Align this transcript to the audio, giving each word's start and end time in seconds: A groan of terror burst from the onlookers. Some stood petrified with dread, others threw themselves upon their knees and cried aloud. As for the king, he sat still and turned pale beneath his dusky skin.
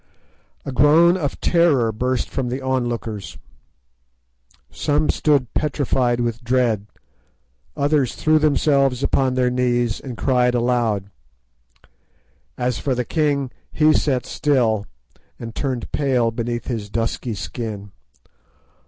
A 0.65 0.71
groan 0.71 1.15
of 1.15 1.39
terror 1.41 1.91
burst 1.91 2.27
from 2.27 2.49
the 2.49 2.59
onlookers. 2.59 3.37
Some 4.71 5.11
stood 5.11 5.53
petrified 5.53 6.19
with 6.21 6.43
dread, 6.43 6.87
others 7.77 8.15
threw 8.15 8.39
themselves 8.39 9.03
upon 9.03 9.35
their 9.35 9.51
knees 9.51 9.99
and 9.99 10.17
cried 10.17 10.55
aloud. 10.55 11.11
As 12.57 12.79
for 12.79 12.95
the 12.95 13.05
king, 13.05 13.51
he 13.71 13.93
sat 13.93 14.25
still 14.25 14.87
and 15.37 15.53
turned 15.53 15.91
pale 15.91 16.31
beneath 16.31 16.65
his 16.65 16.89
dusky 16.89 17.35
skin. 17.35 17.91